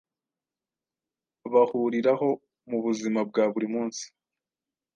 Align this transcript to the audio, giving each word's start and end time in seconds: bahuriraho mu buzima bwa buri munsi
bahuriraho 1.53 2.29
mu 2.69 2.77
buzima 2.85 3.19
bwa 3.29 3.43
buri 3.53 3.67
munsi 3.73 4.03